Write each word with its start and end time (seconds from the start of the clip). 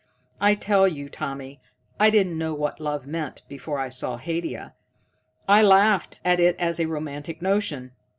I 0.39 0.55
tell 0.55 0.87
you, 0.87 1.09
Tommy, 1.09 1.61
I 1.99 2.09
didn't 2.09 2.35
know 2.39 2.55
what 2.55 2.79
love 2.79 3.05
meant 3.05 3.43
before 3.47 3.77
I 3.77 3.89
saw 3.89 4.17
Haidia. 4.17 4.73
I 5.47 5.61
laughed 5.61 6.17
at 6.25 6.39
it 6.39 6.55
as 6.57 6.79
a 6.79 6.87
romantic 6.87 7.39
notion. 7.39 7.91